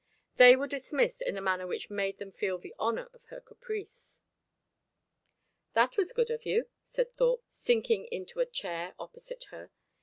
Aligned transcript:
They 0.37 0.55
were 0.55 0.65
dismissed 0.65 1.21
in 1.21 1.37
a 1.37 1.41
manner 1.43 1.67
which 1.67 1.91
made 1.91 2.17
them 2.17 2.31
feel 2.31 2.57
the 2.57 2.73
honour 2.79 3.07
of 3.13 3.25
her 3.25 3.39
caprice. 3.39 4.19
"That 5.73 5.95
was 5.95 6.11
good 6.11 6.31
of 6.31 6.43
you," 6.43 6.69
said 6.81 7.13
Thorpe, 7.13 7.45
sinking 7.51 8.05
into 8.05 8.39
a 8.39 8.47
chair 8.47 8.95
opposite 8.97 9.43
her. 9.51 9.69